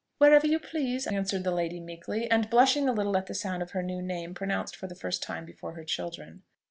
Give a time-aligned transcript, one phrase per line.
[0.17, 3.69] "Wherever you please," answered the lady meekly, and blushing a little at the sound of
[3.73, 6.41] her new name pronounced for the first time before her children.